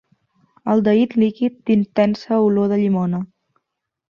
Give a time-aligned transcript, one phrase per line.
[0.73, 3.21] Aldehid líquid d'intensa olor de llimona.